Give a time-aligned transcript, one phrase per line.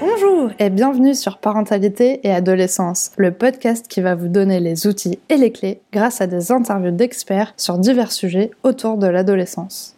[0.00, 5.18] Bonjour et bienvenue sur Parentalité et Adolescence, le podcast qui va vous donner les outils
[5.28, 9.96] et les clés grâce à des interviews d'experts sur divers sujets autour de l'adolescence.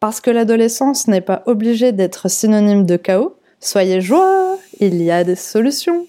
[0.00, 5.22] Parce que l'adolescence n'est pas obligée d'être synonyme de chaos, soyez joie, il y a
[5.24, 6.06] des solutions.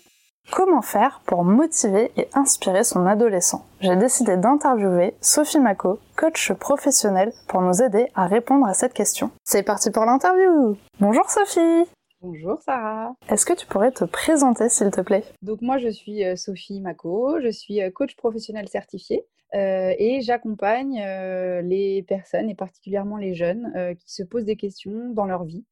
[0.51, 3.65] Comment faire pour motiver et inspirer son adolescent?
[3.81, 9.31] J'ai décidé d'interviewer Sophie Mako, coach professionnelle, pour nous aider à répondre à cette question.
[9.43, 11.89] C'est parti pour l'interview Bonjour Sophie
[12.21, 13.13] Bonjour Sarah.
[13.29, 15.23] Est-ce que tu pourrais te présenter s'il te plaît?
[15.41, 20.21] Donc moi je suis euh, Sophie Mako, je suis euh, coach professionnel certifié euh, et
[20.21, 20.99] j'accompagne
[21.63, 25.65] les personnes et particulièrement les jeunes qui se posent des questions dans leur vie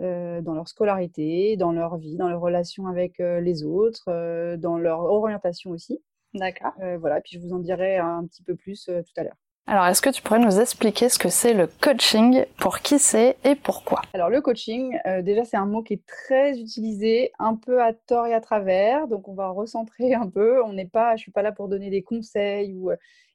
[0.00, 4.56] euh, dans leur scolarité, dans leur vie, dans leur relation avec euh, les autres, euh,
[4.56, 6.00] dans leur orientation aussi.
[6.34, 6.74] D'accord.
[7.00, 9.36] voilà, puis je vous en dirai un petit peu plus tout à l'heure.
[9.68, 13.36] Alors, est-ce que tu pourrais nous expliquer ce que c'est le coaching, pour qui c'est
[13.44, 14.00] et pourquoi?
[14.14, 18.26] Alors, le coaching, déjà, c'est un mot qui est très utilisé, un peu à tort
[18.26, 19.08] et à travers.
[19.08, 20.64] Donc, on va recentrer un peu.
[20.64, 22.90] On n'est pas, je suis pas là pour donner des conseils ou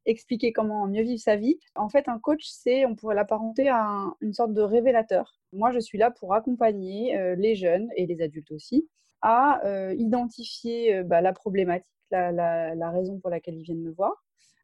[0.05, 1.59] expliquer comment mieux vivre sa vie.
[1.75, 3.87] En fait, un coach, c'est, on pourrait l'apparenter à
[4.21, 5.39] une sorte de révélateur.
[5.51, 8.87] Moi, je suis là pour accompagner euh, les jeunes et les adultes aussi
[9.21, 14.11] à euh, identifier euh, bah, la problématique, la, raison pour laquelle ils viennent me voir,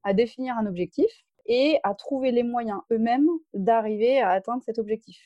[0.03, 1.09] à définir un objectif
[1.49, 5.17] et à trouver les moyens eux-mêmes d'arriver à atteindre cet objectif.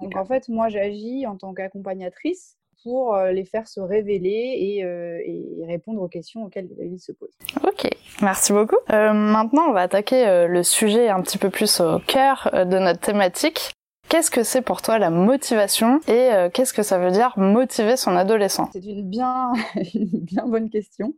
[0.00, 6.02] Donc en fait, moi j'agis en tant qu'accompagnatrice pour les faire se révéler et, répondre
[6.02, 7.36] aux questions auxquelles ils se posent.
[7.62, 7.88] Ok,
[8.22, 8.76] merci beaucoup.
[8.88, 13.74] maintenant, on va attaquer le sujet un petit peu plus au cœur de notre thématique.
[14.08, 17.96] Qu'est-ce que c'est pour toi la motivation et euh, qu'est-ce que ça veut dire motiver
[17.96, 18.68] son adolescent?
[18.72, 19.52] C'est une bien,
[19.94, 21.14] bien bonne question.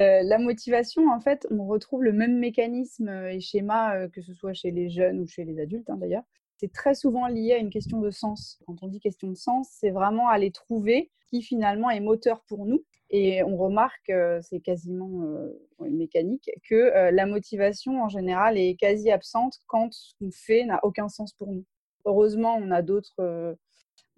[0.00, 4.54] Euh, la motivation, en fait, on retrouve le même mécanisme et schéma que ce soit
[4.54, 6.24] chez les jeunes ou chez les adultes hein, d'ailleurs.
[6.56, 8.60] C'est très souvent lié à une question de sens.
[8.66, 12.66] Quand on dit question de sens, c'est vraiment aller trouver qui finalement est moteur pour
[12.66, 12.84] nous.
[13.10, 15.26] Et on remarque, c'est quasiment
[15.80, 21.08] mécanique, que la motivation en général est quasi absente quand ce qu'on fait n'a aucun
[21.08, 21.64] sens pour nous
[22.04, 23.54] heureusement, on a d'autres, euh,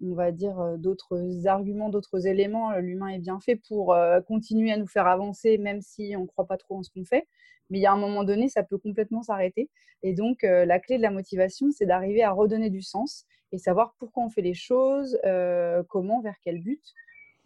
[0.01, 2.77] on va dire, euh, d'autres arguments, d'autres éléments.
[2.77, 6.27] L'humain est bien fait pour euh, continuer à nous faire avancer, même si on ne
[6.27, 7.27] croit pas trop en ce qu'on fait.
[7.69, 9.69] Mais il y a un moment donné, ça peut complètement s'arrêter.
[10.03, 13.95] Et donc, la clé de la motivation, c'est d'arriver à redonner du sens et savoir
[13.97, 15.17] pourquoi on fait les choses,
[15.89, 16.83] comment, vers quel but,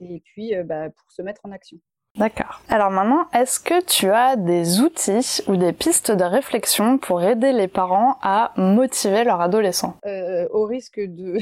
[0.02, 1.80] et puis bah, pour se mettre en action.
[2.20, 2.62] D'accord.
[2.68, 7.54] Alors maintenant, est-ce que tu as des outils ou des pistes de réflexion pour aider
[7.54, 9.96] les parents à motiver leur adolescent?
[10.06, 11.40] Euh, Au risque de,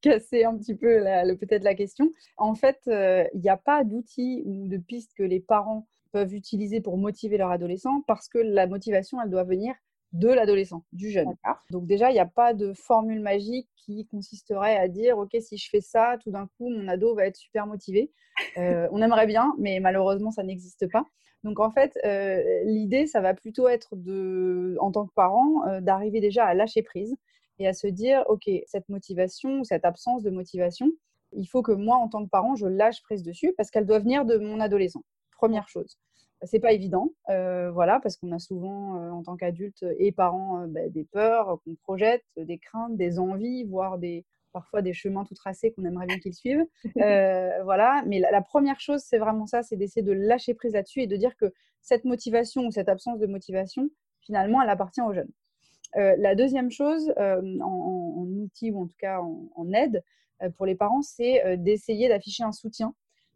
[0.00, 1.02] casser un petit peu
[1.40, 5.24] peut-être la question, en fait, euh, il n'y a pas d'outils ou de pistes que
[5.24, 9.74] les parents peuvent utiliser pour motiver leur adolescent parce que la motivation, elle doit venir
[10.12, 11.34] de l'adolescent, du jeune.
[11.70, 15.56] Donc déjà, il n'y a pas de formule magique qui consisterait à dire, OK, si
[15.56, 18.10] je fais ça, tout d'un coup, mon ado va être super motivé.
[18.56, 21.04] Euh, on aimerait bien, mais malheureusement, ça n'existe pas.
[21.44, 25.80] Donc en fait, euh, l'idée, ça va plutôt être de, en tant que parent, euh,
[25.80, 27.14] d'arriver déjà à lâcher prise
[27.58, 30.88] et à se dire, OK, cette motivation ou cette absence de motivation,
[31.32, 34.00] il faut que moi, en tant que parent, je lâche prise dessus parce qu'elle doit
[34.00, 35.02] venir de mon adolescent.
[35.36, 35.96] Première chose
[36.42, 40.62] c'est pas évident, euh, voilà, parce qu'on a souvent, euh, en tant qu'adulte et parents,
[40.62, 45.24] euh, bah, des peurs qu'on projette, des craintes, des envies, voire des, parfois des chemins
[45.24, 46.64] tout tracés qu'on aimerait bien qu'ils suivent.
[47.64, 51.06] voilà, mais la, première chose, c'est vraiment ça, c'est d'essayer de lâcher prise là-dessus et
[51.06, 51.52] de dire que
[51.82, 53.90] cette motivation ou cette absence de motivation,
[54.22, 55.30] finalement, elle appartient aux jeunes.
[55.94, 60.02] la deuxième chose, en, outil ou en tout cas en aide
[60.56, 62.94] pour les parents, c'est d'essayer d'afficher un soutien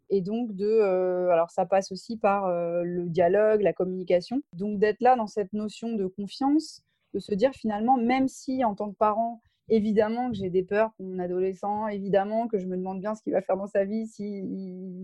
[0.09, 4.41] et donc de euh, alors ça passe aussi par euh, le dialogue, la communication.
[4.53, 6.83] Donc d'être là dans cette notion de confiance,
[7.13, 10.91] de se dire finalement même si en tant que parent évidemment que j'ai des peurs
[10.93, 13.83] pour mon adolescent, évidemment que je me demande bien ce qu'il va faire dans sa
[13.83, 14.45] vie s'il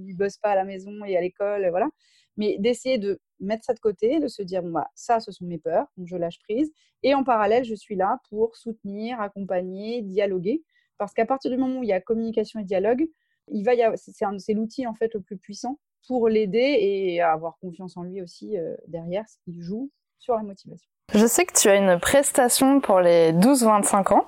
[0.06, 1.90] ne bosse pas à la maison et à l'école, voilà.
[2.38, 5.46] Mais d'essayer de mettre ça de côté, de se dire, bon, bah, ça, ce sont
[5.46, 6.72] mes peurs, donc je lâche prise.
[7.04, 10.64] Et en parallèle, je suis là pour soutenir, accompagner, dialoguer.
[10.98, 13.08] Parce qu'à partir du moment où il y a communication et dialogue,
[13.48, 15.78] il va c'est l'outil en fait le plus puissant
[16.08, 19.90] pour l'aider et avoir confiance en lui aussi euh, derrière, ce qu'il joue
[20.20, 20.88] sur la motivation.
[21.14, 24.26] Je sais que tu as une prestation pour les 12-25 ans,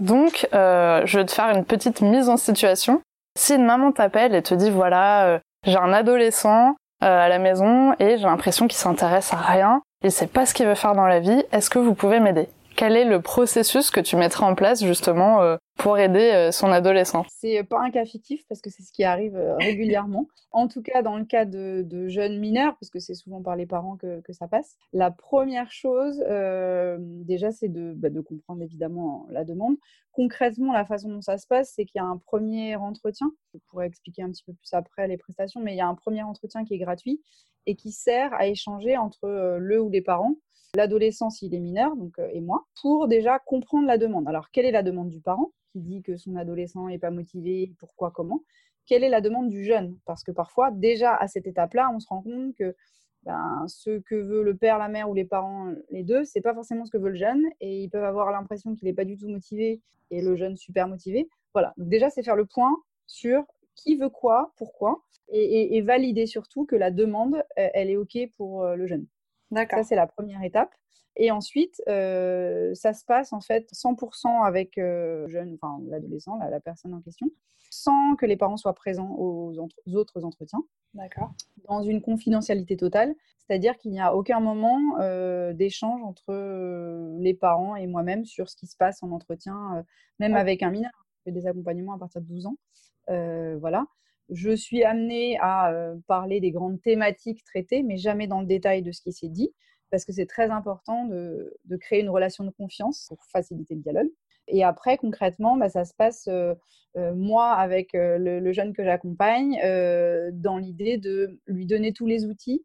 [0.00, 3.00] donc euh, je vais te faire une petite mise en situation.
[3.38, 7.94] Si une maman t'appelle et te dit voilà, euh, j'ai un adolescent à la maison
[7.98, 11.06] et j'ai l'impression qu'il s'intéresse à rien, il sait pas ce qu'il veut faire dans
[11.06, 12.48] la vie, est-ce que vous pouvez m'aider?
[12.76, 16.70] Quel est le processus que tu mettras en place justement euh, pour aider euh, son
[16.70, 17.24] adolescent?
[17.28, 20.26] C'est pas un cas fictif parce que c'est ce qui arrive euh, régulièrement.
[20.52, 23.66] en tout cas, dans le cas de, jeunes mineurs, parce que c'est souvent par les
[23.66, 26.22] parents que, ça passe, la première chose,
[26.98, 29.76] déjà, c'est bah, de, comprendre évidemment la demande.
[30.12, 33.30] Concrètement, la façon dont ça se passe, c'est qu'il y a un premier entretien.
[33.54, 35.94] Je pourrais expliquer un petit peu plus après les prestations, mais il y a un
[35.94, 37.22] premier entretien qui est gratuit
[37.66, 40.36] et qui sert à échanger entre le ou les parents
[40.74, 44.28] l'adolescent s'il est mineur, donc, euh, et moi, pour déjà comprendre la demande.
[44.28, 47.72] Alors, quelle est la demande du parent qui dit que son adolescent n'est pas motivé,
[47.78, 48.42] pourquoi, comment?
[48.86, 49.98] Quelle est la demande du jeune?
[50.04, 52.74] Parce que parfois, déjà à cette étape-là, on se rend compte que
[53.24, 56.54] ben, ce que veut le père, la mère ou les parents, les deux, c'est pas
[56.54, 59.16] forcément ce que veut le jeune, et ils peuvent avoir l'impression qu'il n'est pas du
[59.16, 59.80] tout motivé
[60.10, 61.28] et le jeune super motivé.
[61.52, 61.74] Voilà.
[61.76, 62.76] Donc déjà, c'est faire le point
[63.06, 68.16] sur qui veut quoi, pourquoi, et, et valider surtout que la demande, elle est ok
[68.36, 69.06] pour euh, le jeune.
[69.54, 70.74] Ça, c'est la première étape.
[71.16, 76.60] Et ensuite, euh, ça se passe en fait 100% avec euh, jeune, enfin, l'adolescent, la,
[76.60, 77.26] personne en question,
[77.70, 79.54] sans que les parents soient présents aux,
[79.94, 80.62] autres entretiens.
[80.92, 81.32] D'accord.
[81.68, 86.34] Dans une confidentialité totale, c'est-à-dire qu'il n'y a aucun moment euh, d'échange entre
[87.18, 89.84] les parents et moi-même sur ce qui se passe en entretien,
[90.18, 90.92] même avec un mineur.
[91.18, 92.56] Je fais des accompagnements à partir de 12 ans.
[93.58, 93.86] voilà
[94.30, 98.82] je suis amenée à euh, parler des grandes thématiques traitées, mais jamais dans le détail
[98.82, 99.52] de ce qui s'est dit,
[99.90, 104.10] parce que c'est très important de, créer une relation de confiance pour faciliter le dialogue.
[104.48, 106.54] Et après, concrètement, bah, ça se passe, euh,
[106.96, 109.58] euh, moi, avec le, jeune que j'accompagne,
[110.32, 112.64] dans l'idée de lui donner tous les outils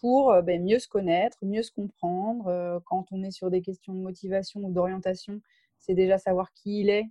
[0.00, 2.82] pour ben, mieux se connaître, mieux se comprendre.
[2.86, 5.40] quand on est sur des questions de motivation ou d'orientation,
[5.78, 7.06] c'est déjà savoir qui il est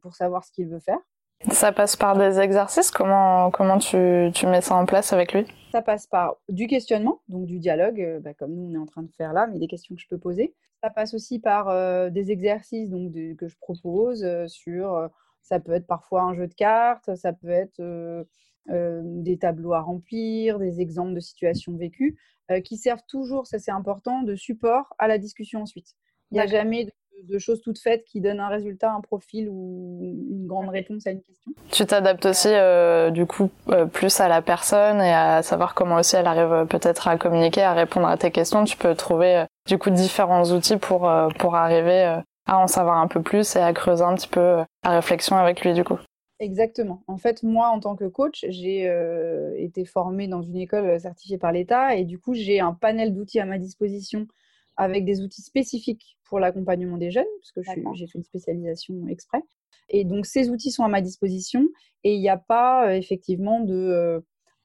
[0.00, 0.98] pour savoir ce qu'il veut faire.
[1.50, 2.90] Ça passe par des exercices?
[2.90, 5.46] Comment, comment tu, tu, mets ça en place avec lui?
[5.72, 8.86] Ça passe par du questionnement, donc du dialogue, euh, bah, comme nous on est en
[8.86, 10.54] train de faire là, mais des questions que je peux poser.
[10.82, 15.08] Ça passe aussi par euh, des exercices donc, que je propose euh, sur,
[15.42, 17.82] ça peut être parfois un jeu de cartes, ça peut être
[18.68, 22.16] des tableaux à remplir, des exemples de situations vécues,
[22.64, 25.96] qui servent toujours, ça c'est important, de support à la discussion ensuite.
[26.30, 26.92] Il n'y a jamais de
[27.24, 31.10] de choses toutes faites qui donnent un résultat, un profil ou une grande réponse à
[31.10, 31.52] une question.
[31.70, 35.96] Tu t'adaptes aussi euh, du coup euh, plus à la personne et à savoir comment
[35.96, 38.64] aussi elle arrive euh, peut-être à communiquer, à répondre à tes questions.
[38.64, 43.22] Tu peux trouver du coup différents outils pour pour arriver à en savoir un peu
[43.22, 45.98] plus et à creuser un petit peu la réflexion avec lui du coup.
[46.40, 47.04] Exactement.
[47.06, 48.90] En fait, moi, en tant que coach, j'ai
[49.58, 53.38] été formée dans une école certifiée par l'État et du coup, j'ai un panel d'outils
[53.38, 54.26] à ma disposition
[54.76, 57.60] avec des outils spécifiques pour l'accompagnement des jeunes, parce que
[57.94, 59.42] j'ai fait une spécialisation exprès.
[59.88, 61.66] Et donc, ces outils sont à ma disposition
[62.04, 64.20] et il n'y a pas euh, effectivement de, euh,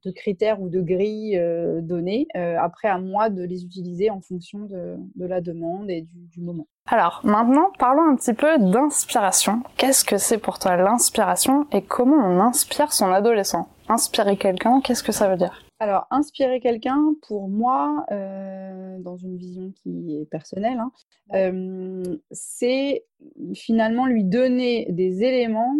[0.06, 2.28] de, critères ou de grilles euh, données.
[2.36, 6.42] après, à moi de les utiliser en fonction de, de la demande et du, du,
[6.42, 6.68] moment.
[6.86, 9.62] Alors, maintenant, parlons un petit peu d'inspiration.
[9.78, 13.68] Qu'est-ce que c'est pour toi l'inspiration et comment on inspire son adolescent?
[13.90, 15.67] Inspirer quelqu'un, qu'est-ce que ça veut dire?
[15.80, 20.92] Alors, inspirer quelqu'un, pour moi, euh, dans une vision qui est personnelle, hein,
[21.36, 23.06] euh, c'est
[23.54, 25.76] finalement lui donner des éléments,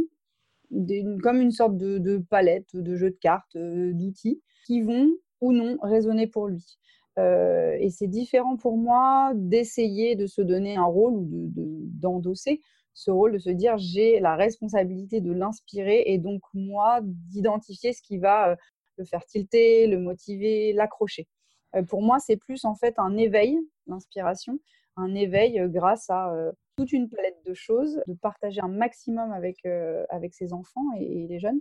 [1.24, 5.10] comme une sorte de, palette, de jeu de cartes, euh, d'outils, qui vont
[5.42, 6.78] ou non résonner pour lui.
[7.18, 12.62] et c'est différent pour moi d'essayer de se donner un rôle ou d'endosser
[12.94, 18.02] ce rôle, de se dire j'ai la responsabilité de l'inspirer et donc moi d'identifier ce
[18.02, 18.58] qui va
[18.98, 21.28] le faire tilter, le motiver, l'accrocher.
[21.76, 24.60] Euh, pour moi, c'est plus en fait un éveil, l'inspiration,
[24.96, 29.32] un éveil euh, grâce à euh, toute une palette de choses, de partager un maximum
[29.32, 29.66] avec,
[30.10, 31.60] avec ses enfants et, les jeunes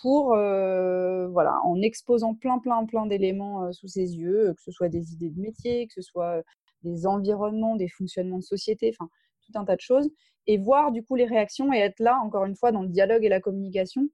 [0.00, 5.12] pour, voilà, en exposant plein, plein, plein d'éléments sous ses yeux, que ce soit des
[5.12, 6.42] idées de métier, que ce soit
[6.82, 9.10] des environnements, des fonctionnements de société, enfin,
[9.44, 10.08] tout un tas de choses,
[10.46, 13.24] et voir du coup les réactions et être là, encore une fois, dans le dialogue
[13.24, 14.08] et la communication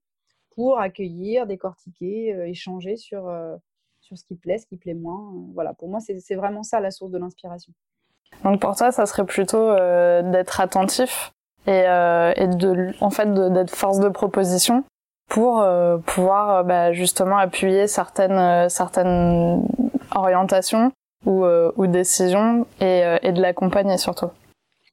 [0.54, 3.56] pour accueillir, décortiquer, euh, échanger sur, euh,
[4.00, 5.32] sur ce qui plaît, ce qui plaît moins.
[5.34, 7.72] Euh, voilà, pour moi, c'est vraiment ça la source de l'inspiration.
[8.44, 11.32] Donc pour toi, ça serait plutôt d'être attentif
[11.66, 14.84] et, et, de, en fait, d'être force de proposition
[15.28, 15.62] pour
[16.06, 19.68] pouvoir bah, justement appuyer certaines, certaines
[20.14, 20.92] orientations
[21.26, 24.30] ou, ou décisions et, et de l'accompagner surtout.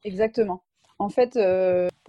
[0.03, 0.61] Exactement.
[0.99, 1.39] En fait,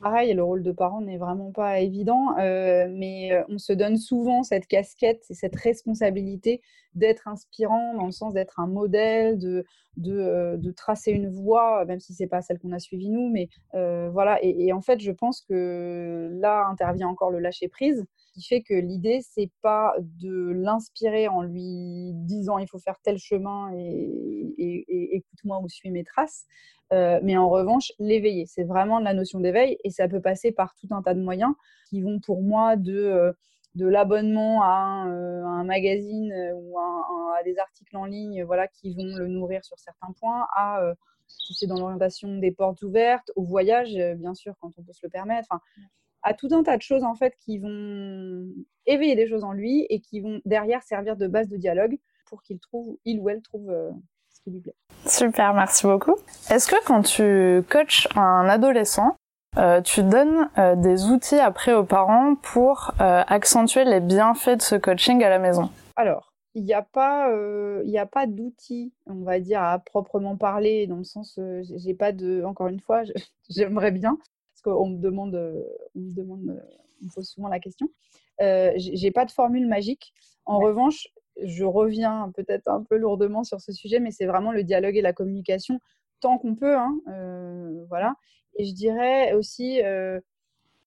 [0.01, 3.97] pareil, le rôle de parent n'est vraiment pas évident, euh, mais euh, on se donne
[3.97, 6.63] souvent cette casquette et cette responsabilité
[6.95, 9.65] d'être inspirant dans le sens d'être un modèle, de,
[9.97, 13.31] de, tracer une voie, même si c'est pas celle qu'on a suivie nous.
[13.31, 18.05] Mais voilà, et, en fait, je pense que là intervient encore le lâcher prise.
[18.33, 23.19] Qui fait que l'idée, c'est pas de l'inspirer en lui disant il faut faire tel
[23.19, 26.47] chemin et, écoute-moi ou suis mes traces,
[26.93, 28.47] euh, mais en revanche, l'éveiller.
[28.47, 31.55] C'est vraiment la notion d'éveil et ça peut passer par tout un tas de moyens
[31.89, 33.33] qui vont pour moi de, euh,
[33.75, 39.29] de l'abonnement à, un, magazine ou à, des articles en ligne voilà, qui vont le
[39.29, 40.95] nourrir sur certains points, à
[41.31, 44.93] si c'est dans l'orientation des portes ouvertes, au voyage, euh, bien sûr, quand on peut
[44.93, 45.61] se le permettre, enfin,
[46.23, 48.47] à tout un tas de choses en fait qui vont
[48.87, 52.43] éveiller des choses en lui et qui vont derrière servir de base de dialogue pour
[52.43, 53.91] qu'il trouve, il ou elle trouve euh,
[54.31, 54.75] ce qui lui plaît.
[55.07, 56.17] Super, merci beaucoup.
[56.51, 59.17] Est-ce que quand tu coaches un adolescent,
[59.57, 60.49] euh, tu donnes
[60.81, 65.71] des outils après aux parents pour accentuer les bienfaits de ce coaching à la maison?
[65.97, 70.87] Alors, il n'y a pas, euh, a pas d'outils, on va dire, à proprement parler,
[70.87, 73.03] dans le sens, euh, j'ai pas de, encore une fois,
[73.49, 74.19] j'aimerais bien,
[74.63, 75.63] parce qu'on me demande, euh,
[75.95, 76.63] on me demande,
[77.01, 77.89] on me pose souvent la question.
[78.41, 80.13] Euh, j'ai pas de formule magique.
[80.45, 81.09] En revanche,
[81.43, 85.03] je reviens peut-être un peu lourdement sur ce sujet, mais c'est vraiment le dialogue et
[85.03, 85.81] la communication
[86.21, 87.01] tant qu'on peut, hein,
[87.89, 88.15] voilà.
[88.57, 89.81] Et je dirais aussi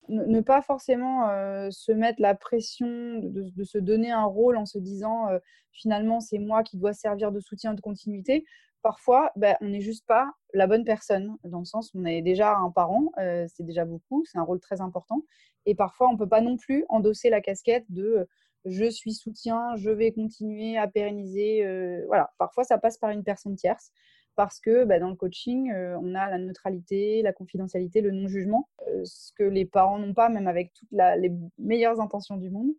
[0.09, 4.77] ne, pas forcément euh, se mettre la pression de, se donner un rôle en se
[4.77, 5.39] disant euh,
[5.71, 8.45] finalement c'est moi qui dois servir de soutien de continuité.
[8.83, 12.21] Parfois, ben, on n'est juste pas la bonne personne, dans le sens où on est
[12.21, 15.23] déjà un parent, euh, c'est déjà beaucoup, c'est un rôle très important.
[15.65, 18.27] Et parfois, on ne peut pas non plus endosser la casquette de
[18.65, 21.65] je suis soutien, je vais continuer à pérenniser.
[22.07, 23.91] voilà, parfois ça passe par une personne tierce
[24.35, 28.69] parce que bah, dans le coaching, euh, on a la neutralité, la confidentialité, le non-jugement,
[28.87, 32.71] euh, ce que les parents n'ont pas, même avec toutes les meilleures intentions du monde.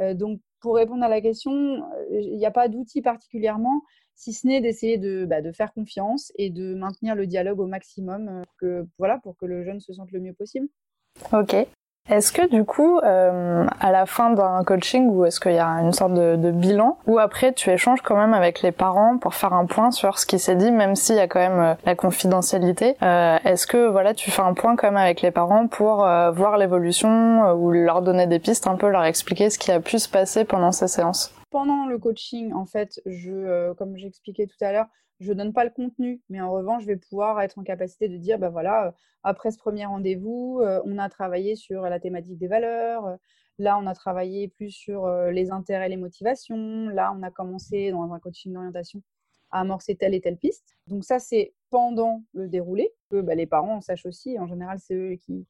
[0.00, 3.82] Euh, donc, pour répondre à la question, il n'y a pas d'outil particulièrement,
[4.14, 7.66] si ce n'est d'essayer de, bah, de, faire confiance et de maintenir le dialogue au
[7.66, 10.68] maximum que, voilà, pour que le jeune se sente le mieux possible.
[11.32, 11.66] Ok.
[12.10, 15.68] Est-ce que du coup, euh, à la fin d'un coaching, ou est-ce qu'il y a
[15.68, 19.52] une sorte de, bilan, ou après tu échanges quand même avec les parents pour faire
[19.52, 21.94] un point sur ce qui s'est dit, même s'il y a quand même euh, la
[21.94, 25.98] confidentialité, euh, est-ce que voilà, tu fais un point quand même avec les parents pour
[25.98, 30.00] voir l'évolution ou leur donner des pistes, un peu leur expliquer ce qui a pu
[30.00, 31.32] se passer pendant ces séances?
[31.52, 34.88] Pendant le coaching, en fait, je, comme j'expliquais tout à l'heure,
[35.22, 38.16] je donne pas le contenu, mais en revanche, je vais pouvoir être en capacité de
[38.16, 38.90] dire, bah voilà, euh,
[39.22, 43.06] après ce premier rendez-vous, euh, on a travaillé sur la thématique des valeurs.
[43.06, 43.16] Euh,
[43.58, 46.88] là, on a travaillé plus sur les intérêts, les motivations.
[46.88, 49.02] Là, on a commencé dans un coaching d'orientation
[49.50, 50.74] à amorcer telle et telle piste.
[50.86, 54.94] Donc ça, c'est pendant le déroulé, que bah, les parents sachent aussi, en général, c'est
[54.94, 55.46] eux qui,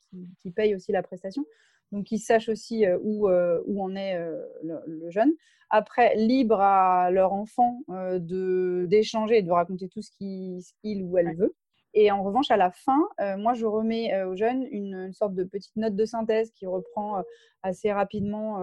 [0.50, 1.44] payent aussi la prestation
[1.92, 5.32] donc qu'ils sachent aussi euh, où, euh, où en est euh, le, jeune.
[5.70, 11.34] Après, libre à leur enfant de d'échanger et de raconter tout ce qu'il ou elle
[11.34, 11.54] veut.
[11.94, 13.08] Et en revanche, à la fin,
[13.38, 17.22] moi, je remets aux jeunes une, sorte de petite note de synthèse qui reprend
[17.62, 18.62] assez rapidement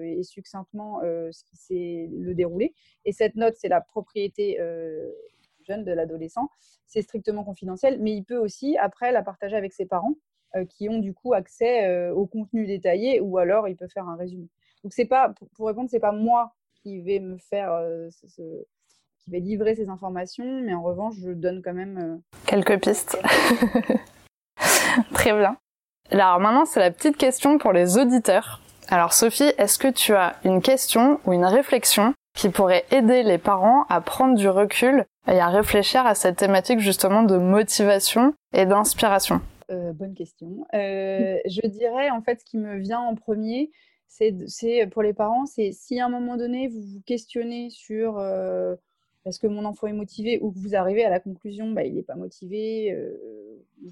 [0.00, 2.72] et succinctement ce qui s'est le déroulé.
[3.04, 4.58] Et cette note, c'est la propriété
[5.66, 6.48] jeune de l'adolescent.
[6.86, 10.37] C'est strictement confidentiel, mais il peut aussi, après, la partager avec ses parents euh,
[10.68, 14.16] qui ont du coup accès euh, au contenu détaillé ou alors il peut faire un
[14.16, 14.48] résumé.
[14.82, 16.52] Donc c'est pas pour répondre, c'est pas moi
[16.82, 21.60] qui vais me faire euh, qui vais livrer ces informations, mais en revanche, je donne
[21.62, 23.18] quand même quelques pistes.
[25.12, 25.56] Très bien.
[26.10, 28.60] Alors maintenant, c'est la petite question pour les auditeurs.
[28.88, 33.36] Alors Sophie, est-ce que tu as une question ou une réflexion qui pourrait aider les
[33.36, 38.64] parents à prendre du recul et à réfléchir à cette thématique justement de motivation et
[38.64, 39.42] d'inspiration?
[39.70, 40.66] Euh, bonne question.
[40.74, 43.70] Euh, je dirais, en fait, ce qui me vient en premier,
[44.06, 44.32] c'est
[44.90, 48.74] pour les parents, c'est si à un moment donné, vous vous questionnez sur euh,
[49.26, 51.94] est-ce que mon enfant est motivé ou que vous arrivez à la conclusion, bah, il
[51.94, 52.96] n'est pas motivé,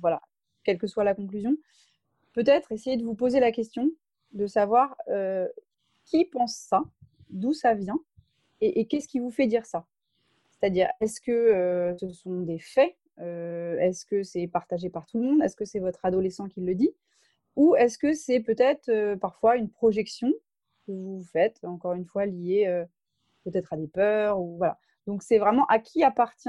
[0.01, 0.23] voilà,
[0.65, 1.55] quelle que soit la conclusion,
[2.33, 3.91] peut-être essayer de vous poser la question
[4.33, 4.97] de savoir
[6.07, 6.83] qui pense ça,
[7.29, 8.01] d'où ça vient
[8.63, 9.85] et qu'est-ce qui vous fait dire ça?
[10.53, 15.25] C'est-à-dire, est-ce que ce sont des faits euh, est-ce que c'est partagé par tout le
[15.25, 15.43] monde?
[15.43, 16.95] Est-ce que c'est votre adolescent qui le dit?
[17.57, 20.33] Ou est-ce que c'est peut-être euh, parfois une projection
[20.87, 22.85] que vous faites, encore une fois liée euh,
[23.45, 24.79] peut-être à des peurs ou voilà.
[25.07, 26.49] Donc c'est vraiment à qui appartient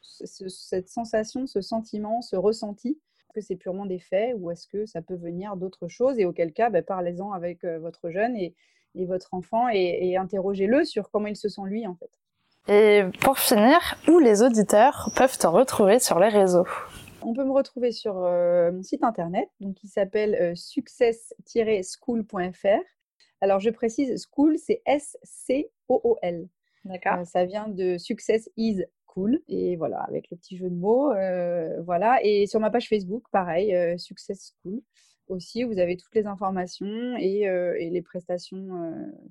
[0.00, 4.84] cette sensation, ce sentiment, ce ressenti Est-ce que c'est purement des faits ou est-ce que
[4.84, 6.18] ça peut venir d'autres choses?
[6.18, 8.54] Et auquel cas, ben, parlez-en avec votre jeune et,
[8.94, 12.21] votre enfant et interrogez-le sur comment il se sent lui en fait.
[12.68, 16.66] Et pour finir, où les auditeurs peuvent te retrouver sur les réseaux?
[17.24, 22.82] On peut me retrouver sur euh, mon site internet, donc qui s'appelle euh, success-school.fr.
[23.40, 26.48] Alors je précise, school, c'est S-C-O-O-L.
[26.84, 27.20] D'accord.
[27.20, 29.40] Euh, ça vient de Success is cool.
[29.48, 31.12] Et voilà, avec le petit jeu de mots.
[31.84, 32.18] voilà.
[32.22, 34.80] Et sur ma page Facebook, pareil, Success School.
[35.28, 38.68] aussi, vous avez toutes les informations et, et les prestations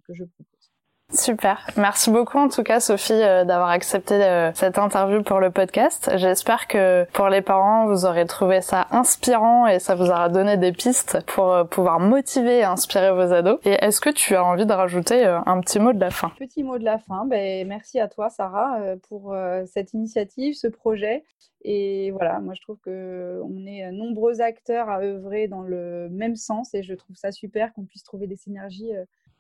[0.05, 0.71] que je propose.
[1.13, 1.68] Super.
[1.75, 6.10] Merci beaucoup en tout cas Sophie euh, d'avoir accepté euh, cette interview pour le podcast.
[6.15, 10.56] J'espère que pour les parents, vous aurez trouvé ça inspirant et ça vous aura donné
[10.56, 13.60] des pistes pour euh, pouvoir motiver et inspirer vos ados.
[13.65, 16.32] Et est-ce que tu as envie de rajouter un petit mot de la fin?
[16.39, 17.25] Petit mot de la fin.
[17.25, 18.77] Ben, merci à toi Sarah
[19.10, 21.24] pour cette initiative, ce projet.
[21.63, 26.74] Et voilà, moi je trouve qu'on est nombreux acteurs à œuvrer dans le même sens
[26.74, 28.91] et je trouve ça super qu'on puisse trouver des synergies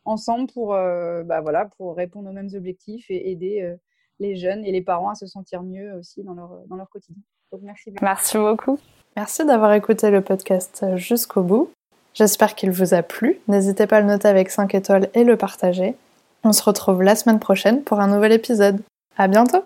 [0.05, 3.75] ensemble pour, euh, bah voilà, pour répondre aux mêmes objectifs et aider euh,
[4.19, 7.21] les jeunes et les parents à se sentir mieux aussi dans leur, dans leur quotidien.
[7.51, 8.05] Donc merci beaucoup.
[8.05, 8.79] Merci beaucoup.
[9.15, 11.71] Merci d'avoir écouté le podcast jusqu'au bout.
[12.13, 13.39] J'espère qu'il vous a plu.
[13.47, 15.95] N'hésitez pas à le noter avec 5 étoiles et le partager.
[16.43, 18.81] On se retrouve la semaine prochaine pour un nouvel épisode.
[19.17, 19.63] À bientôt!